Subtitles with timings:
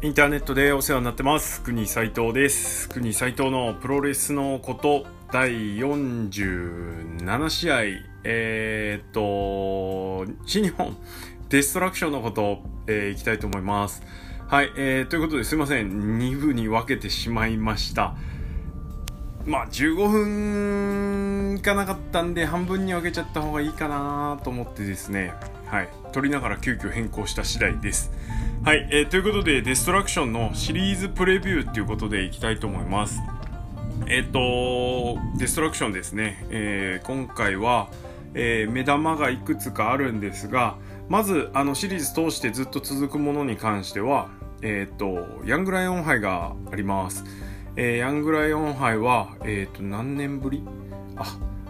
[0.00, 1.60] インターネットでお世話になってます。
[1.60, 2.88] 国斉藤です。
[2.88, 7.80] 国斉藤のプロレスのこと第47試合。
[8.22, 10.96] えー、っと新日本。
[11.48, 14.04] デストラクションのこと、えー、いきたいと思います。
[14.46, 16.18] はい、えー、ということですいません。
[16.18, 18.14] 2部に分けてしまいました。
[19.48, 25.32] まあ15分いかなかったんで半分に分けちゃった方がいいかなと思ってですね。
[25.66, 25.88] はい。
[26.12, 28.12] 撮りながら急遽変更した次第です。
[28.62, 33.20] はい、えー、ということでデストラクションのシリーズプレビューっていうことでいきたいと思います。
[34.06, 37.88] えっ、ー、とデストラクションですね、えー、今回は、
[38.34, 40.76] えー、目玉がいくつかあるんですが
[41.08, 44.28] まずあのシリーズ通してずっと続くものに関しては
[44.60, 47.24] えっ、とヤングライオン杯があります。
[47.80, 50.64] えー、ヤングライオン杯は、えっ、ー、と、何年ぶり？
[51.14, 51.24] あ、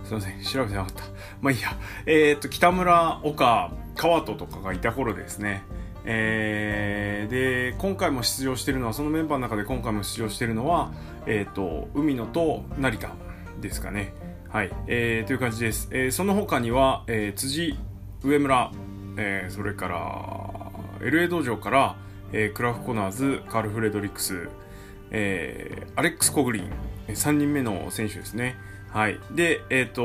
[0.04, 1.04] すいません、調べてなかった。
[1.42, 1.68] まあいいや。
[2.06, 5.64] えっ、ー、と、北村、岡、川戸とかがいた頃ですね。
[6.06, 10.92] えー、で、今回も出場してるのは、そのメンバーの中で今回も出場してるのは、
[11.26, 13.10] えっ、と、海野と成田
[13.60, 14.14] ですかね。
[14.48, 14.70] はい。
[14.86, 15.90] えー、という感じです。
[15.90, 17.78] えー、その他には、えー、辻、
[18.22, 18.72] 上村、
[19.18, 21.96] えー、それから、LA 道場から、
[22.32, 24.48] えー、クラフコナーズ、カール・フレドリックス、
[25.10, 26.70] えー、アレックス・コグリン、
[27.08, 28.56] 3人目の選手ですね。
[28.90, 29.18] はい。
[29.32, 30.02] で、えっ、ー、と、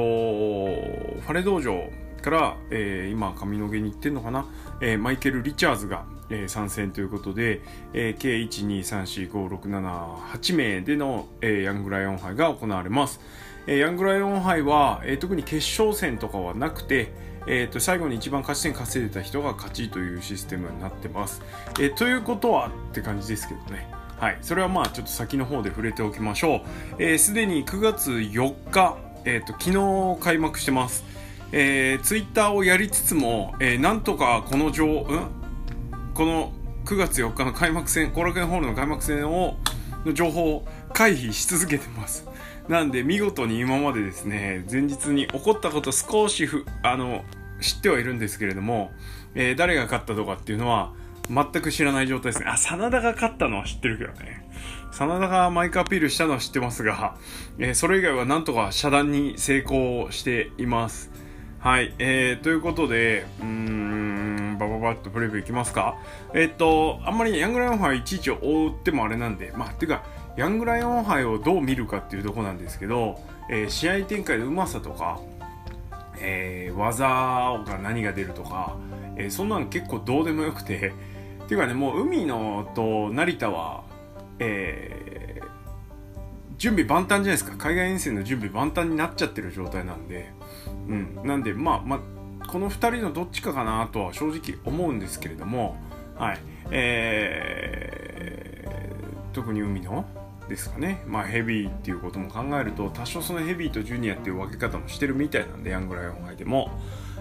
[1.21, 1.89] ファレ道場
[2.21, 4.45] から、えー、今、髪の毛に行ってんのかな、
[4.81, 7.61] えー、マイケル・リチャーズが、えー、参戦ということで、
[7.93, 13.19] えー、計1、2、3、4、5、6、7、8名での、えー、ヤングライオン杯が行われます。
[13.67, 17.11] えー、ヤングライオン杯は、えー、特に決勝戦とかはなくて、
[17.45, 21.41] えー、と最後に一番勝ち点稼いでた人が勝ちというシステムになってます。
[21.79, 24.02] えー、ということはって感じですけどね。
[24.23, 26.61] はい、それはまあちょっと先の方で触れておきましょ
[26.97, 27.17] う。
[27.17, 31.03] す、で、に9月4日、えーと、昨日開幕してます。
[31.51, 35.29] えー、ツイッターをやりつつも、えー、なんとかこの情、ん？
[36.13, 36.53] この
[36.85, 39.57] 9月4日の開幕戦、後楽園ホールの開幕戦を、
[40.05, 42.25] の情報を回避し続けてます。
[42.69, 47.25] なんで見事に今までですね、前日に起こったこと少しふ、あの、
[47.59, 48.93] 知ってはいるんですけれども、
[49.35, 50.93] えー、誰が勝ったとかっていうのは、
[51.29, 52.49] 全く知らない状態ですね。
[52.49, 54.47] あ、真田が勝ったのは知ってるけどね。
[54.91, 57.15] 真田がマイクアピールしたのは知ってますが、
[57.57, 61.11] えー、それ以外はなんとか遮断に成功しています。
[61.59, 61.95] はい。
[61.97, 65.97] えー、ということで、うーん、バババッとプレビューいきますか。
[66.33, 70.03] えー、っと、あんまりヤングライオン杯いちいち追ってもあれなんで、まあ、てか、
[70.35, 73.17] ヤングライオン杯をどう見るかっていうとこなんですけど、
[73.49, 75.21] えー、試合展開のうまさとか、
[76.23, 77.03] えー、技
[77.65, 78.77] が何が出るとか、
[79.17, 80.93] えー、そんなの結構どうでもよくて、
[81.43, 83.83] っていうかね、もう海野と成田は、
[84.39, 85.45] えー、
[86.57, 87.57] 準備万端じゃないですか。
[87.57, 90.31] 海外遠征の準備万端になっちゃってる状態なんで、
[90.87, 91.19] うん。
[91.23, 95.75] なんで、まあ、まあ、この2人のどっちかかなとは正直思うんですけれども、
[96.15, 96.39] はい。
[96.71, 100.22] えー、特に海野？
[100.49, 101.03] ですかね。
[101.07, 106.71] まあ、ヘビーっていうことも考えると、多少そのヘビーとジュニアっていう分け方もしてるみたいなんで、ヤングライオン杯でも。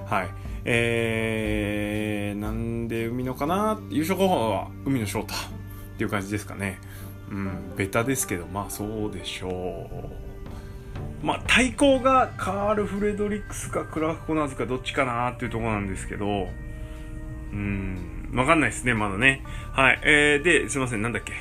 [0.06, 0.28] はい。
[0.65, 5.38] えー、なんで海野かな優勝候補は海野翔太っ
[5.99, 6.78] ていう感じですかね。
[7.31, 9.89] うん、ベタですけど、まあそうでしょ
[11.22, 11.27] う。
[11.27, 16.49] まあ対抗がカール・フレドリックスかクラフコナーズかどっちかなっていうところなんですけど、
[17.53, 19.43] うん、わかんないですね、まだね。
[19.72, 20.00] はい。
[20.04, 21.33] えー、で、すいません、なんだっけ。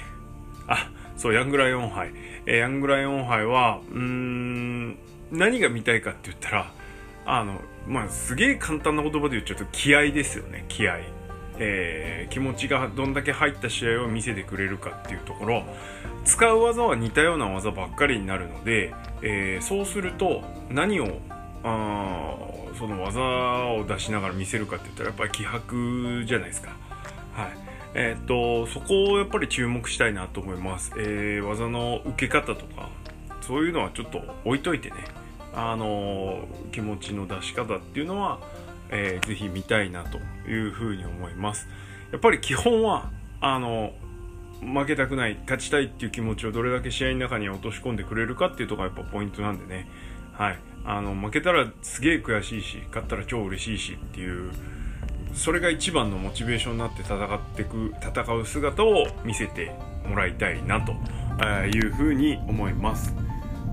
[0.67, 0.89] あ、
[1.21, 2.09] そう、ヤングライオン杯。
[2.47, 4.97] えー、ヤングライオン杯は、うーん、
[5.31, 6.71] 何が見たいかって言ったら、
[7.27, 10.97] あの、まあ、すげえ簡単な言葉で言っちゃうと気合ですよね、気合。
[11.59, 15.63] えー、気持ちがどんだけ入った試合を見せてくれるかっていうところ
[16.25, 21.19] 使う技は似たような技ばっかりになるので、えー、そうすると何を
[21.63, 22.35] あ
[22.79, 23.19] その技
[23.79, 26.71] を出しながら見せるかって言ったらやっぱり気迫じゃないですか。
[27.35, 32.89] はいえー、とそこをやっぱり注目したいなと思います、えー、技の受け方とか
[33.41, 35.21] そういうのはちょっと置いといてね。
[35.53, 38.39] あの気持ちの出し方っていうのは、
[38.89, 40.19] えー、ぜひ見たいなと
[40.49, 41.67] いうふうに思います。
[42.11, 43.93] やっぱり基本はあの
[44.61, 49.87] 負けたくない勝ちたいっていう気持ちをどれだけ試合の中に落とし込んでくれるかっていうところがやっぱポイントなんでね。
[50.33, 50.59] はい。
[50.83, 54.51] あの負けたらすげえ悔しいし勝ったら超嬉しいしっていう
[55.33, 59.75] それが一番のモチベーションになって戦ってく戦う姿を見せて
[60.07, 60.93] もらいたいなと
[61.67, 63.13] いうふうに思います。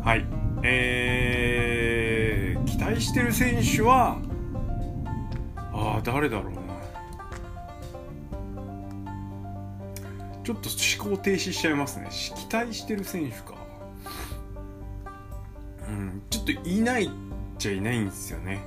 [0.05, 0.25] はい。
[0.62, 4.19] えー、期待してる選手は
[5.72, 6.58] ああ誰だろうな。
[10.43, 10.70] ちょっと
[11.04, 12.08] 思考停止しちゃいますね。
[12.11, 13.54] 期待してる選手か。
[15.88, 17.11] うんちょっといないっ
[17.58, 18.61] ちゃいないんですよね。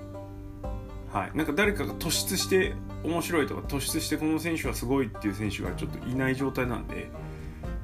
[1.11, 2.73] はい、なんか誰かが突出して
[3.03, 7.09] 面白いとか突出してこの選手はすごいっていう選手がちょっといない状態なんで、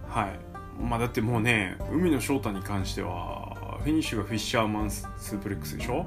[0.08, 0.40] はい。
[0.82, 6.06] まあ、だってもうね海野翔太に関してはフィニッシュがフィッシャーマンスープレックスでしょ？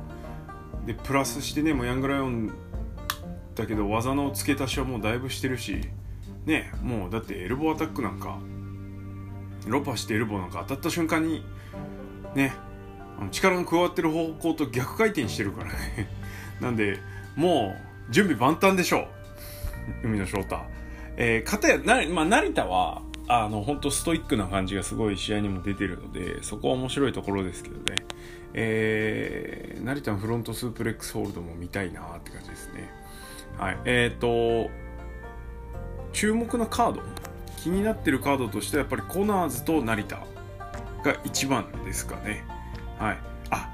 [0.87, 2.53] でプラスしてねもうヤングライオン
[3.57, 5.81] だけど技の付け足しはもうだいぶしてるし
[6.47, 8.39] ねもうだってエルボーアタックなんか
[9.67, 11.45] ロパしてエルボーなんか当たった瞬間に
[12.37, 12.55] ね
[13.33, 16.09] 力が加わってる方向と逆回転してるからね。
[16.61, 16.99] なんで
[17.37, 17.77] も
[18.09, 19.09] う準備万端でしょ
[20.03, 20.07] う。
[20.07, 20.59] 海野翔太。
[21.17, 21.79] えー、かたや、
[22.09, 27.97] まあ、成田はあの本当ストイックな感じがすごい試合にも出てるのでそこは面白いところですけどね、
[28.55, 32.91] えー、成田のフロントスープレックスホールドも見たいなって感じですね。
[33.59, 33.79] はい。
[33.85, 34.71] えっ、ー、と
[36.13, 37.03] 注目のカード。
[37.63, 40.17] 気になってるカードとしてはやっぱりコナーズと成田
[41.05, 42.45] が一番ですかね。
[42.99, 43.19] はい。
[43.51, 43.71] あ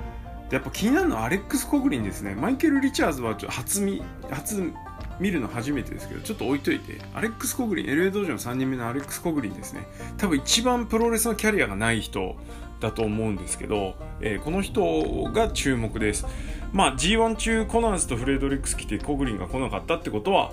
[0.51, 2.35] やっぱ気になるのはアレックス・コグリンですね。
[2.35, 4.73] マイケル・リチャーズは初見初
[5.19, 9.87] 見るの初めてですけどちょっと置いといてアレックス・コグリン LA 道場の3人目のアレックス・コグリンですね。
[10.19, 12.37] 多分一番プロレスのキャリアがない人
[12.81, 16.27] だと思うんですけど、えー、この人が注目です。
[16.73, 20.53] まあ G1 中コナーズとフレードリックス来てコグリンが来なかったってことは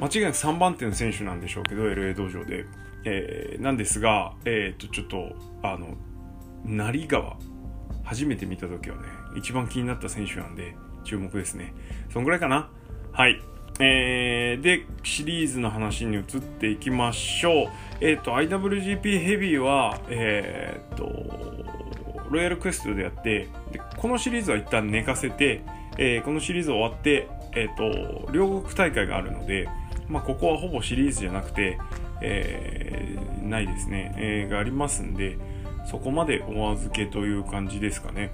[0.00, 2.64] 間違いなく3番手の選手なんでしょうけど LA 道場で、
[3.04, 5.96] えー、なんですが、えー、とちょっとあの
[6.64, 7.36] 成川
[8.04, 9.02] 初めて見た時はね
[9.36, 11.74] 一番気になった選手なんで注目ですね
[12.12, 12.70] そんぐらいかな？
[13.12, 13.40] はい
[13.80, 17.68] えー、で、シリーズの話に移っていきましょう。
[18.00, 21.08] えっ、ー、と、IWGP ヘビーは、えっ、ー、と、
[22.28, 25.62] ロイヤルクエストでやってで、このシリーズは一旦寝かせて、
[25.96, 29.68] えー、このシリーズ終わって、えっ、と、両国大会があるので、
[30.08, 31.78] まあ、ここはほぼシリーズじゃなくて、
[32.20, 35.38] えないですね、えー、がありますんで、
[35.86, 38.32] そこまでお預けという感じですかね。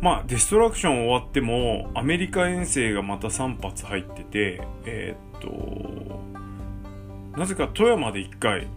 [0.00, 5.40] まあ、デストラクション終わっても、アメリカ遠征がまた3発入ってて、えー、っ
[7.32, 8.68] と、なぜか富山で1回、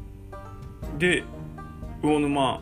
[0.97, 1.23] で、
[2.01, 2.61] 魚沼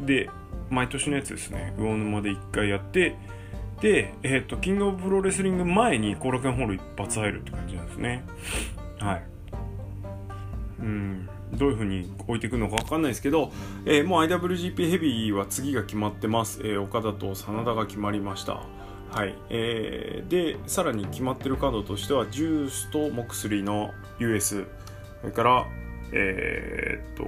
[0.00, 0.30] で、
[0.70, 3.16] 毎年のやつですね、魚沼で1回やって、
[3.80, 8.24] で、えー、っと、キングオブプロレスリング前に後楽園ホール一発入るって感じなんですね。
[8.98, 9.22] はい。
[10.80, 11.28] うん。
[11.54, 13.52] どういう風に置いていくのか分かんないですけど、
[13.84, 18.62] えー、もう IWGP ヘビーは次が決まってます、えー、岡田と真田が決まりました。
[19.12, 19.34] はい。
[19.50, 24.66] えー、でさらに決まってるカードとしてはジュースとモクスリーの US
[25.20, 25.66] それから
[26.12, 27.26] えー、っと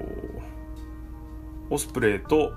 [1.70, 2.52] オスプレイと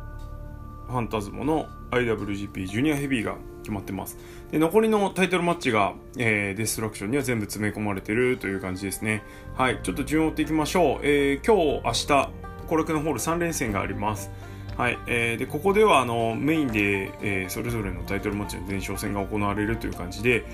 [0.88, 4.18] ファンタズモの IWGP ジュニアヘビーが決まってます。
[4.52, 9.24] で、残りのタイトルマッチが、えー、デストラクションには全部詰め込まれてるという感じですね。
[9.56, 11.00] はい、ちょっと順を追っていきましょう。
[11.04, 12.30] えー、今日、明日、
[12.68, 14.32] コラクのホール3連戦があります。
[14.78, 20.46] はい、えー、で、ここでは、あの、メインで、えー、それぞれのタイトルマッチの前哨戦が行われるという感じで、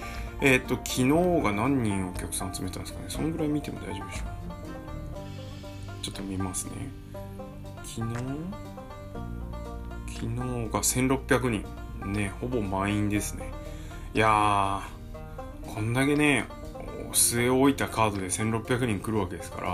[0.42, 3.06] えー、っと、昨日が何人お客さん集めたんですかね。
[3.10, 4.42] そのぐらい見ても大丈夫でしょう。
[6.04, 6.72] ちょっと見ますね。
[7.84, 8.72] 昨日？
[10.08, 10.38] 昨日
[10.72, 11.81] が1600人。
[12.06, 13.51] ね、ほぼ満員ですね。
[14.13, 16.45] いやー、こんだけね、
[17.13, 19.68] 据え置いたカードで1600人来るわけですから、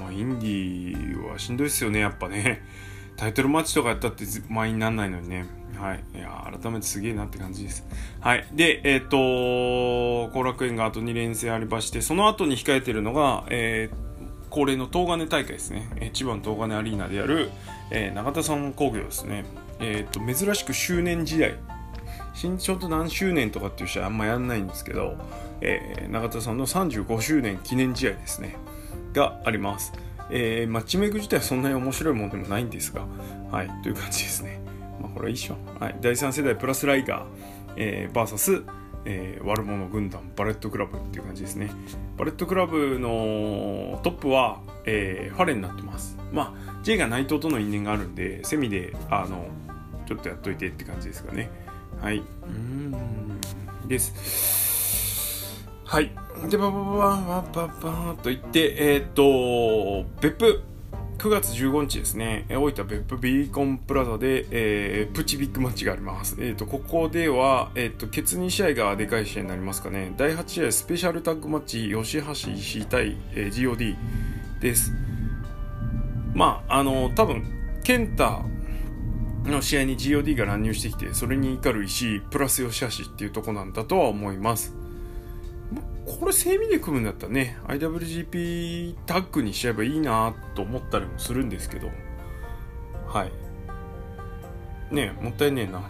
[0.00, 2.62] まあ、インディーはしんどいですよね、やっぱね。
[3.16, 5.46] タイトルマッチとかやったって満員にならないのにね。
[5.76, 6.04] はい。
[6.14, 7.86] いや改めてすげえなって感じです。
[8.20, 8.46] はい。
[8.52, 15.88] で、えっ、ー、と、後楽園があと2連戦ありまして、その後に控えてるのが、えー、恒例の東金大会ですね。
[15.96, 17.50] えー、千葉の東金アリーナでやる、
[17.90, 19.44] えー、永田さん工業ですね。
[19.80, 21.54] えっ、と、珍しく周年時代
[22.40, 25.16] 身長と何周年とかっていう試合あんまやんないんですけど、
[25.60, 28.56] えー、永田さんの35周年記念試合ですね。
[29.12, 29.92] があります、
[30.30, 33.06] えー、マッチメイク自体はそんなに面白いものでもないんですが
[33.50, 34.60] はいという感じですね。
[35.00, 37.26] まあこれはいいっしょ、はい、第3世代プラスライガー、
[37.76, 38.64] えー、VS
[39.06, 41.70] えー、悪者軍団バレットクラブっていう感じですね。
[42.18, 46.18] バレットクラブのトップは、えー、ファレになってます。
[46.30, 49.46] まあ J が内藤との因縁があるんでセミであの
[50.10, 51.48] ちょっとやっといてって感じですかね
[52.00, 52.18] はい。
[52.18, 53.40] うん。
[53.86, 55.64] です。
[55.84, 56.10] はい。
[56.48, 60.62] で、ばばばばばばと言って、えっ、ー、と、別府、
[61.18, 66.36] 9月15日ですね、大分別府ビーコンプラザで、えー、プチビッグマッチがあります。
[66.40, 70.12] えっ、ー、と、ここでは、えっ、ー、と、決2試合がでかい試合になりますかね。
[70.16, 73.96] 第8試合スペシャルタッグマッチ、吉橋石井対、えー、GOD
[74.60, 74.92] です。
[76.34, 77.44] まあ、あの、多分、
[77.84, 78.42] ケンタ、
[79.44, 84.74] の試合に GOD が乱入してきて、それに怒る石、プラス吉橋っていうとこなんだとは思います。
[86.06, 91.88] これ整備で組むんだったらね、IWGP タッグにしちゃえばいいなと思ったりもするんですけど、
[93.06, 93.32] はい。
[94.94, 95.88] ねもったいねえな。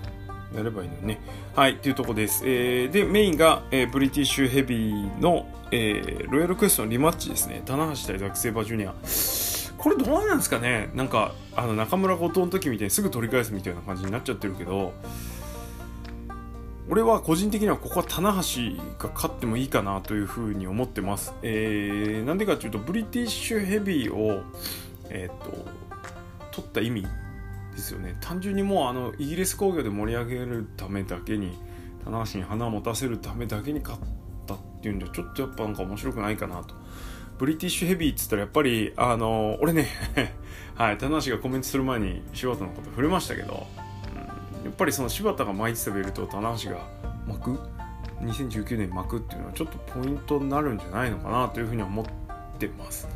[0.55, 1.21] やればいいのにね。
[1.55, 2.43] はい、というとこです。
[2.45, 7.63] えー、で、メインが、えー、ブリティッシュヘビーの、えー、ロイヤルクエストのリマッチですね。
[7.65, 8.95] 棚橋対ザック・セイバージュニア。
[9.81, 10.91] これどうなんですかね？
[10.95, 14.93] なんか、あの、中村後藤の時みたいにすぐ取り返すみたいな感じになっちゃってるけど、
[16.91, 21.33] 俺は個人的にはここは棚橋が勝ってもいいかなというふうに思ってます。
[21.43, 24.43] えー、なんでかっていうと、ブリティッシュヘビーを、
[25.09, 25.51] えっ、と、
[26.51, 27.09] 取った意味で
[27.79, 28.19] すよね。
[28.21, 31.57] 単純にもうあの、イギリス工業で盛り上げるためだけに、
[32.05, 34.01] 棚橋に花を持たせるためだけに勝っ
[34.47, 36.75] たっていうんで、ちょっとやっぱなんか面白くないかなと。
[37.41, 39.89] ブリティッシュヘビーっつったらやっぱり、あの、俺ね
[40.77, 43.67] はい、棚橋がコメントする前に柴田のこと触れましたけど、
[44.63, 46.87] やっぱりその柴田が巻いてたベルトを棚橋が
[47.27, 47.59] 巻く
[48.21, 52.05] ？2019年巻くっていうのはちょっとポイントになるんじゃないのかなというふうに思っ
[52.59, 53.09] てます。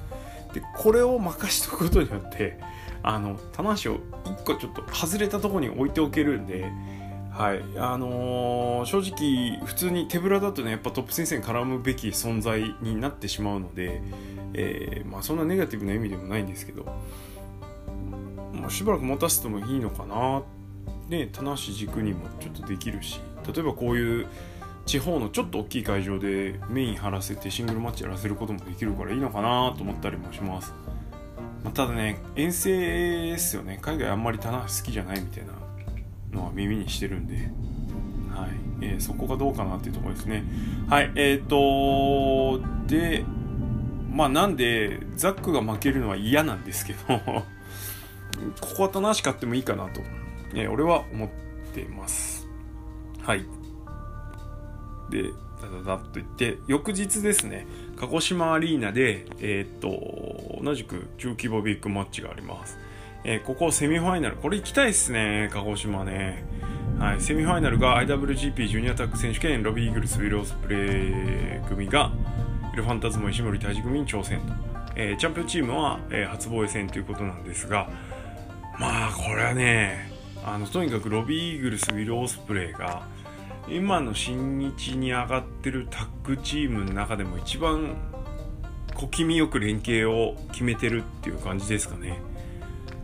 [0.54, 2.59] でこれを任しとくことによって
[3.02, 6.73] あの棚橋を1個ちょっと外れたとこに置いておけるんで
[7.35, 7.64] はい。
[7.76, 14.00] あのー、正直普通に手ぶらだとねやっぱトップ先生に絡むべき存在になってしまうので、
[14.53, 16.85] えー、まあそんなネガティブな意味でもないんですけど、
[18.53, 20.43] まあ、しばらく持たせてもいいのかな
[21.09, 24.26] ね、棚橋軸にもちょっとできるし例えばこういう
[24.87, 30.73] 地方のちょっと大きい会場でメイン張らせてシングルマッチやらせることもできるからいいのかなと思ったりもします、
[31.62, 33.79] まあ、ただね遠征ですよね。
[33.83, 35.53] 海外あんまり棚橋好きじゃないみたいな
[36.35, 37.50] のは耳にしてるんで
[38.35, 38.50] はい
[38.81, 40.45] えー、そこがどうかなっていうところですね
[40.88, 43.25] はいえっ、ー、とで
[44.11, 46.99] まあなんでザックが負けるのは嫌なんですけど
[48.61, 50.00] ここは棚橋買ってもいいかなと
[50.55, 51.29] えー、俺は思っ
[51.75, 52.49] てます。
[53.23, 53.45] はい。
[55.11, 55.25] で、
[55.61, 62.79] ダダダッと言って、翌日ですね、鹿児島アリーナで、えー、と、同じく中規模ビッグマッチがあります。
[63.25, 66.45] え、ここセミファイナル、これ行きたいっすね、鹿児島ね。
[66.99, 72.12] はい、セミファイナルが IWGP ジュニアタック選手権ロビーイーグルスウィル・オスプレイ組が
[72.73, 74.52] エルファンタズム石森大治組に挑戦と、
[74.95, 77.90] えー、チャンピオンチームは、えー、初防衛戦ということなんですが
[78.78, 80.11] まあこれはね
[80.45, 83.07] あのとにかくロビーイーグルスウィル・オスプレイが
[83.69, 87.97] 今の新日に上がってるタッグチームの中でも一番
[88.95, 92.21] 小気味よく連携を決めてるっていう感じですかね。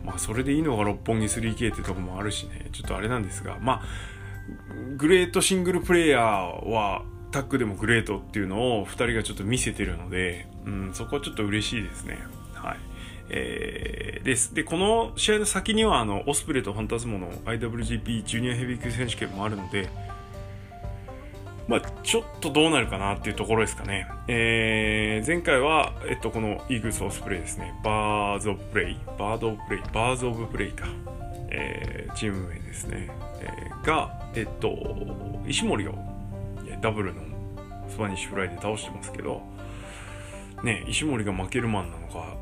[0.04, 3.82] まあそれでいいのが六本木 3K ってとこもあるしね、ちょっとあれなんですが、まあ、
[4.96, 12.18] グレートシングルプレイヤーはタッグでもグレートっていうのを2人がちょっと見せてるので、うん、そこはちょっと嬉しいですね。
[12.54, 12.76] はい。
[13.30, 14.54] えー、です。
[14.54, 19.88] で、この試合の先には、あの、オスプレイとファンタズモの IWGP ジュニアヘビー級選手権もあるので、
[21.70, 24.08] まあ、ちょっとどうなるかなっていうところですかね。
[24.26, 27.78] えー、前回は、えっと、このイーグルス・オスプレイですね。
[27.84, 30.88] バーズ・オブ・プレイ、バード・オブ・プレイ、バーズ・オブ・プレイか。
[31.48, 33.08] えー、チーム名ですね。
[33.40, 34.76] えー、が、えっと、
[35.46, 35.94] 石森を
[36.80, 37.22] ダブルの
[37.88, 39.40] スパニッシュフライで倒してますけど、
[40.64, 42.34] ね、石森が負けるマンなのか、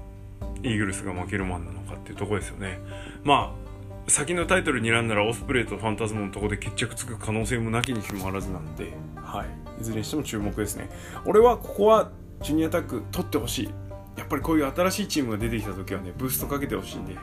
[0.62, 2.78] イーグルスが負けるマンなのかっていうとこですよね。
[3.24, 3.67] まあ、
[4.08, 9.80] 先のタイトルに選んだらオスプレイとファンタズモのとこで決着つく可能性もなきにしもあらずなんで、はい。
[9.82, 10.88] いずれにしても注目ですね。
[11.26, 12.10] 俺はここは
[12.42, 13.70] ジュニアタック取ってほしい。
[14.16, 17.16] やっぱりこういう新しいチームが出てきた時はね、ブーストかけてほしいんで、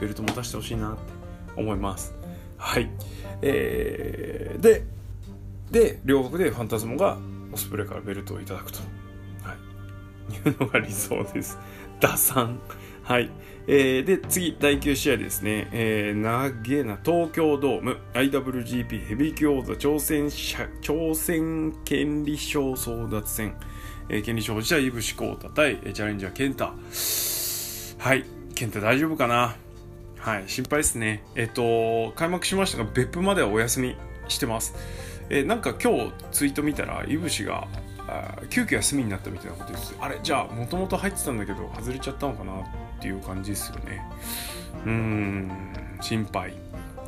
[0.00, 1.00] ベルト持たせてほしいなって
[1.56, 2.14] 思います。
[2.56, 2.90] はい。
[3.42, 4.84] えー、で、
[5.70, 7.18] で、両国でファンタズモが
[7.52, 8.78] オスプレイからベルトをいただくと。
[9.42, 10.48] はい。
[10.48, 11.58] いうのが理想です。
[12.00, 12.58] 打算。
[13.10, 13.28] はい。
[13.66, 15.68] えー、で、次、第9試合ですね。
[15.72, 23.56] えー、なげな、東京ドーム、IWGP ヘビー級王座挑戦者、挑戦権利賞争奪戦。
[24.08, 26.66] えー、権利賞保持者、イブシコータ対、チャレンジャー、ケンタ。
[27.98, 28.24] はい。
[28.54, 29.56] ケンタ大丈夫かな？
[30.18, 30.44] はい。
[30.46, 31.24] 心配ですね。
[31.34, 33.96] えっ、と、開幕しましたが、別府まではお休み
[34.28, 34.72] してます。
[35.30, 37.66] えー、なんか今日ツイート見たら、イブシが、
[38.50, 40.18] 急遽休みになったみたいなことですあれ？
[40.20, 42.52] じゃあもともと入ってたんだけど外れちゃったのかな？
[43.00, 44.02] っていう感じですよね。
[44.84, 45.50] うーん
[46.02, 46.52] 心配。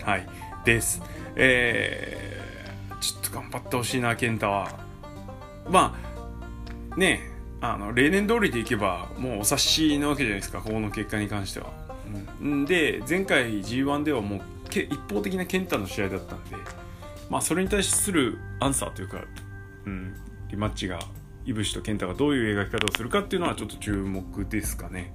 [0.03, 0.27] はい。
[0.65, 1.03] です。
[1.37, 4.71] えー、ちょっと頑張ってほしいな健太は。
[5.69, 5.95] ま
[6.91, 7.21] あね
[7.61, 11.73] あの例年通りでいけばもうお察しなわけじゃないですかここの結果に関しては、
[12.41, 16.57] うん、で前回 G1 ではもうけ一方的な健太の試合だったんで
[17.31, 19.23] まあそれに対するアンサーというか、
[19.87, 20.15] うん、
[20.51, 20.99] リマッチが
[21.45, 25.13] いぶしと健太がどういう描き方をするかっていうのはちょっと注目ですかね。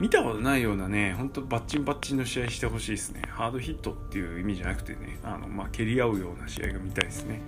[0.00, 3.22] 見たことないようなねほんとバッチンバッチンの試合してほしいですね。
[3.28, 7.40] ハードヒットっていう意味じゃなくてねあの、まあ、蹴り合うような試合が見たいですね。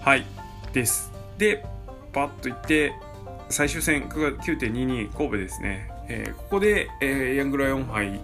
[0.00, 0.24] はい。
[0.72, 1.12] です。
[1.38, 1.64] で
[2.12, 2.92] パッといって
[3.48, 8.20] 最終戦9月9.22神戸ですね、えー、ここで、えー、ヤングライオン杯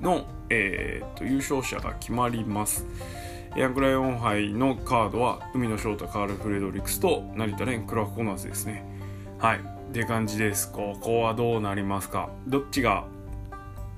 [0.00, 2.86] の、えーと優勝者が決まります。
[3.56, 8.84] ヤングライオン杯のカードは海野翔太カール・フレドリクスと成田蓮クラフ・コナーズですね。
[9.38, 9.73] はい。
[9.94, 12.28] って感じですここはどうなりますか？
[12.48, 13.04] どっちが？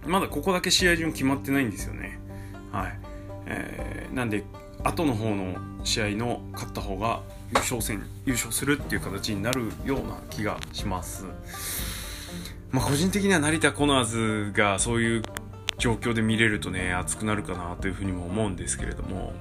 [0.05, 2.19] まだここだけ試合順決まってないんですよね。
[2.71, 2.99] はい、
[3.47, 4.45] えー、なんで
[4.85, 11.25] 後の方の試合の勝った方が優勝戦優勝するっていう形になるような気がします。
[12.73, 15.23] まあ個人的には成田コナーズがそういう
[15.79, 19.33] 状況で見れるとね熱くなるかなというふうにも思うんですけれども。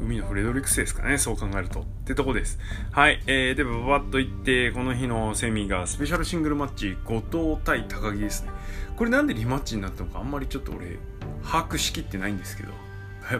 [0.00, 2.58] 海のフレドリクスですかねそう考えるとってとこです。
[2.92, 8.50] はいえー、でババッといってこの日のセミがスペシャルシングルマッチ後藤対高木ですね。
[8.96, 10.98] これなんでリマッチになったのかあんまりちょっと俺
[11.44, 12.72] 把握しきってないんですけど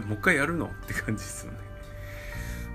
[0.01, 1.57] もう一回やるのって感じですよね。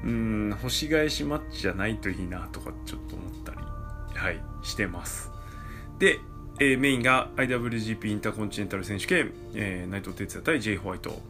[0.04, 3.58] うん星返しマッチじゃないといいなとかちょっと思ったり
[4.14, 5.30] はいしてます。
[5.98, 6.18] で
[6.60, 11.20] えー、メインが IWGP インターコンチネンタル選手権、えー、内藤哲也対 J ホワイト、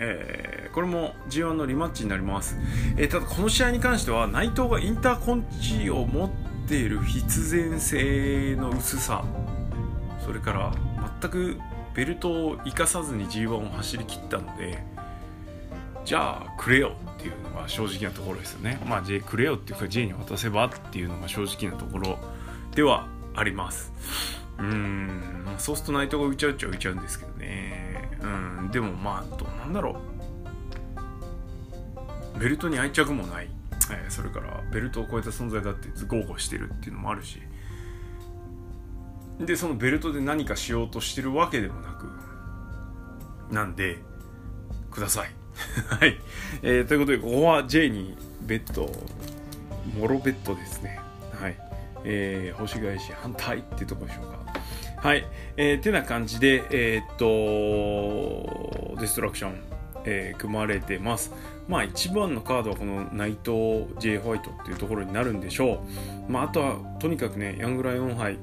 [0.00, 2.56] えー、これも G1 のリマッチになります、
[2.96, 6.30] えー、ただこの試合に関しては内藤がインターコンチを持っ
[6.68, 9.24] ている必然性の薄さ
[10.24, 10.72] それから
[11.20, 11.58] 全く
[11.94, 14.84] ベルトを生かさずに G1 を走り切ったので
[16.04, 18.80] じゃあくれよっていうのが正直なところですよね。
[18.86, 22.18] まあ J くれよっていうか J に渡せばっていうのが正直なところ
[22.74, 23.92] ではあります。
[24.58, 28.10] うんそうするとナイトが浮いちゃうっちゃ浮いちゃうんですけどね。
[28.22, 30.00] うんでもまあどうなんだろ
[32.36, 32.38] う。
[32.38, 33.50] ベルトに愛着もない、
[33.90, 37.40] えー、それからベルトを超えた存在だって豪語してるっていうのもあるし。
[39.40, 43.98] でそのベルトで何かしようとしてるわけでもなくなんで
[44.90, 45.30] ください。
[46.00, 46.18] はい、
[46.62, 48.90] えー、ということでここは J にベッド
[49.96, 50.98] モロベッドですね。
[51.40, 51.56] はい。
[52.04, 54.38] えー、星返し反対っていうとこでしょうか。
[54.96, 55.24] はい。
[55.56, 59.54] えー、てな感じで、えー、っと、デストラクション、
[60.04, 61.32] えー、組まれてます。
[61.66, 64.18] まあ一番のカードはこの内藤 J.
[64.18, 65.84] ホワイトっていうところになるんでしょ
[66.28, 66.32] う。
[66.32, 68.38] まああとはとにかくね、ヤングライオン杯、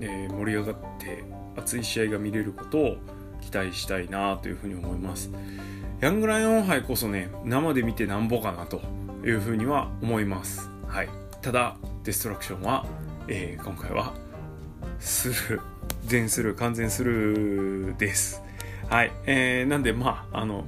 [0.00, 1.24] えー、盛り上がって
[1.56, 2.96] 熱い試合が見れることを
[3.40, 5.30] 期待したいなというふうに思います。
[6.00, 8.80] ヤングライオン杯こそね、生で見てなんぼかなと
[9.24, 10.70] いうふうには思います。
[10.86, 11.08] はい。
[11.42, 12.86] ただ、デストラクションは、
[13.28, 14.14] えー、今回は
[14.98, 15.62] スルー
[16.06, 18.42] 全スルー完全スルーです
[18.90, 19.12] はい。
[19.24, 20.64] えー、なんでまああの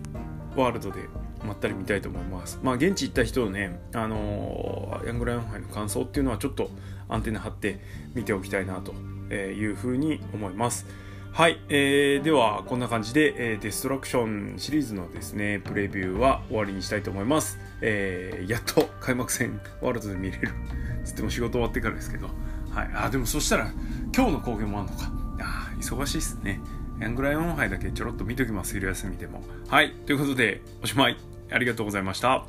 [0.56, 1.08] ワールドで
[1.44, 2.60] まったり見たいと思います。
[2.62, 6.70] まあ現地行った人のねあのー、ヤングライオン杯の感想っていうのはちょっと
[7.08, 7.80] アンテナ張って
[8.14, 8.92] 見ておきたいなと
[9.34, 10.86] いうふうに思います。
[11.32, 20.50] はい、えー、ではこんな感じで、えー、デストラクションシリーズのですねプレビューは終わりにしたいと思います、えー、やっと開幕戦ワールドで見れる。
[21.04, 22.28] つっても仕事終わってからですけど。
[22.70, 22.90] はい。
[22.94, 23.72] あでもそしたら
[24.14, 25.10] 今日の公言もあるのか。
[25.40, 26.60] あ忙しいっすね。
[27.00, 29.42] エングライオン杯だけちょろっと見ときます、昼休みでも。
[29.68, 29.92] はい。
[30.06, 31.16] ということで、おしまい。
[31.50, 32.46] ありがとうございました。